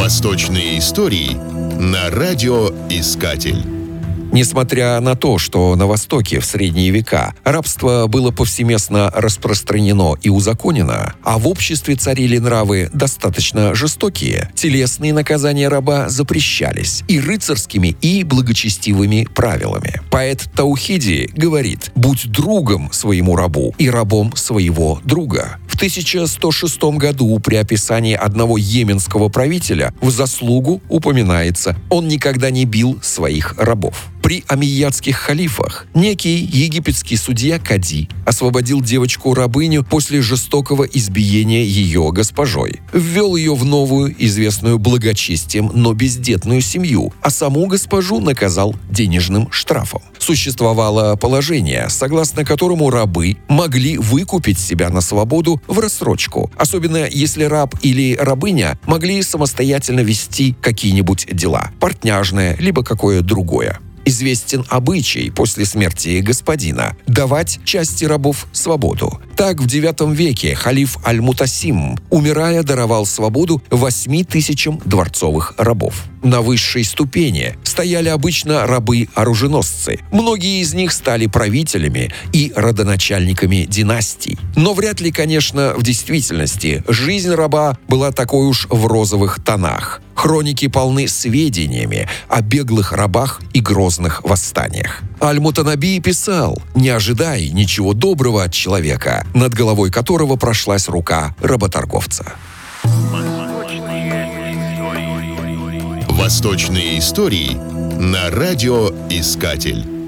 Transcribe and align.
Восточные 0.00 0.78
истории 0.78 1.36
на 1.78 2.08
радиоискатель. 2.08 3.62
Несмотря 4.32 4.98
на 5.00 5.14
то, 5.14 5.36
что 5.36 5.76
на 5.76 5.86
Востоке 5.86 6.40
в 6.40 6.46
средние 6.46 6.88
века 6.90 7.34
рабство 7.44 8.06
было 8.06 8.30
повсеместно 8.30 9.10
распространено 9.14 10.16
и 10.22 10.30
узаконено, 10.30 11.12
а 11.22 11.38
в 11.38 11.46
обществе 11.46 11.96
царили 11.96 12.38
нравы 12.38 12.88
достаточно 12.94 13.74
жестокие, 13.74 14.50
телесные 14.54 15.12
наказания 15.12 15.68
раба 15.68 16.08
запрещались 16.08 17.04
и 17.06 17.20
рыцарскими, 17.20 17.94
и 18.00 18.24
благочестивыми 18.24 19.28
правилами. 19.34 20.00
Поэт 20.10 20.48
Таухиди 20.56 21.28
говорит 21.34 21.92
«Будь 21.94 22.26
другом 22.26 22.90
своему 22.90 23.36
рабу 23.36 23.74
и 23.76 23.90
рабом 23.90 24.34
своего 24.34 24.98
друга». 25.04 25.58
В 25.80 25.82
1106 25.82 26.82
году 26.98 27.38
при 27.38 27.56
описании 27.56 28.14
одного 28.14 28.58
йеменского 28.58 29.30
правителя 29.30 29.94
в 30.02 30.10
заслугу 30.10 30.82
упоминается 30.90 31.74
«Он 31.88 32.06
никогда 32.06 32.50
не 32.50 32.66
бил 32.66 32.98
своих 33.00 33.54
рабов». 33.56 34.10
При 34.30 34.44
амиядских 34.46 35.16
халифах 35.16 35.86
некий 35.92 36.36
египетский 36.36 37.16
судья 37.16 37.58
Кади 37.58 38.08
освободил 38.24 38.80
девочку-рабыню 38.80 39.82
после 39.82 40.22
жестокого 40.22 40.84
избиения 40.84 41.64
ее 41.64 42.12
госпожой. 42.12 42.80
Ввел 42.92 43.34
ее 43.34 43.56
в 43.56 43.64
новую, 43.64 44.14
известную 44.24 44.78
благочестием, 44.78 45.72
но 45.74 45.94
бездетную 45.94 46.60
семью, 46.60 47.12
а 47.22 47.30
саму 47.30 47.66
госпожу 47.66 48.20
наказал 48.20 48.76
денежным 48.88 49.50
штрафом. 49.50 50.02
Существовало 50.20 51.16
положение, 51.16 51.88
согласно 51.88 52.44
которому 52.44 52.88
рабы 52.90 53.36
могли 53.48 53.98
выкупить 53.98 54.60
себя 54.60 54.90
на 54.90 55.00
свободу 55.00 55.60
в 55.66 55.80
рассрочку, 55.80 56.52
особенно 56.56 57.08
если 57.10 57.42
раб 57.42 57.74
или 57.82 58.14
рабыня 58.14 58.78
могли 58.86 59.24
самостоятельно 59.24 60.02
вести 60.02 60.54
какие-нибудь 60.60 61.26
дела, 61.32 61.72
портняжное, 61.80 62.56
либо 62.60 62.84
какое 62.84 63.22
другое 63.22 63.80
известен 64.10 64.64
обычай 64.68 65.30
после 65.30 65.64
смерти 65.64 66.20
господина 66.20 66.96
давать 67.06 67.60
части 67.64 68.04
рабов 68.04 68.46
свободу. 68.52 69.20
Так 69.36 69.58
в 69.60 69.66
IX 69.66 70.14
веке 70.14 70.54
халиф 70.54 70.98
Аль-Мутасим, 71.06 71.96
умирая, 72.10 72.62
даровал 72.62 73.06
свободу 73.06 73.62
8 73.70 74.24
тысячам 74.24 74.80
дворцовых 74.84 75.54
рабов. 75.56 76.04
На 76.22 76.42
высшей 76.42 76.84
ступени 76.84 77.56
стояли 77.64 78.10
обычно 78.10 78.66
рабы-оруженосцы. 78.66 80.00
Многие 80.12 80.60
из 80.60 80.74
них 80.74 80.92
стали 80.92 81.26
правителями 81.26 82.12
и 82.34 82.52
родоначальниками 82.54 83.66
династий. 83.66 84.38
Но 84.56 84.74
вряд 84.74 85.00
ли, 85.00 85.10
конечно, 85.10 85.72
в 85.76 85.82
действительности 85.82 86.84
жизнь 86.86 87.30
раба 87.30 87.78
была 87.88 88.12
такой 88.12 88.46
уж 88.46 88.66
в 88.68 88.86
розовых 88.86 89.42
тонах. 89.42 90.02
Хроники 90.20 90.68
полны 90.68 91.08
сведениями 91.08 92.06
о 92.28 92.42
беглых 92.42 92.92
рабах 92.92 93.40
и 93.54 93.60
грозных 93.60 94.22
восстаниях. 94.22 95.00
Аль-Мутанаби 95.18 95.98
писал 95.98 96.60
«Не 96.74 96.90
ожидай 96.90 97.48
ничего 97.48 97.94
доброго 97.94 98.44
от 98.44 98.52
человека, 98.52 99.26
над 99.32 99.54
головой 99.54 99.90
которого 99.90 100.36
прошлась 100.36 100.90
рука 100.90 101.34
работорговца». 101.40 102.34
Восточные 106.06 106.98
истории 106.98 107.54
на 107.98 108.28
радиоискатель. 108.28 109.99